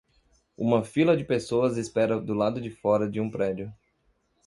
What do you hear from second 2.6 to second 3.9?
fora de um prédio.